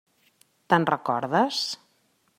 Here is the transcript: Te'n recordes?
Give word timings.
Te'n 0.73 0.89
recordes? 0.91 1.63